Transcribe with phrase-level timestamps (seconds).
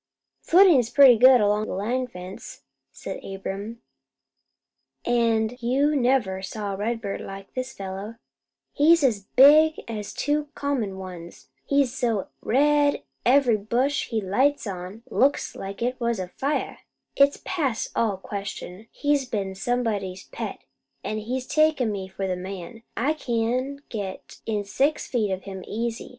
[0.41, 3.83] "Footin's pretty good along the line fence," said Abram,
[5.05, 8.15] "an' you never saw a redbird like this fellow.
[8.73, 11.49] He's as big as any two common ones.
[11.65, 16.79] He's so red every bush he lights on looks like it was afire.
[17.15, 20.63] It's past all question, he's been somebody's pet,
[21.03, 22.81] an' he's taken me for the man.
[22.97, 26.09] I can get in six feet of him easy.